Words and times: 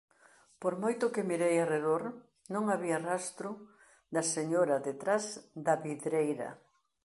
Por 0.61 0.73
moito 0.83 1.05
que 1.13 1.27
mirei 1.29 1.55
arredor 1.59 2.03
non 2.53 2.63
había 2.73 3.03
rastro 3.09 3.49
da 4.15 4.23
señora 4.35 4.83
detrás 4.87 5.23
da 5.65 5.75
vidreira. 5.85 6.49